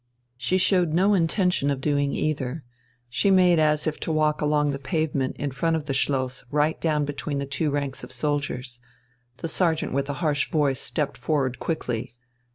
She 0.35 0.57
showed 0.57 0.93
no 0.95 1.13
intention 1.13 1.69
of 1.69 1.79
doing 1.79 2.11
either. 2.11 2.63
She 3.07 3.29
made 3.29 3.59
as 3.59 3.85
if 3.85 3.99
to 3.99 4.11
walk 4.11 4.41
along 4.41 4.71
the 4.71 4.79
pavement 4.79 5.35
in 5.37 5.51
front 5.51 5.75
of 5.75 5.85
the 5.85 5.93
Schloss 5.93 6.43
right 6.49 6.81
down 6.81 7.05
between 7.05 7.37
the 7.37 7.45
two 7.45 7.69
ranks 7.69 8.03
of 8.03 8.11
soldiers. 8.11 8.79
The 9.37 9.47
sergeant 9.47 9.93
with 9.93 10.07
the 10.07 10.15
harsh 10.15 10.49
voice 10.49 10.79
stepped 10.81 11.17
forward 11.17 11.59
quickly. 11.59 12.15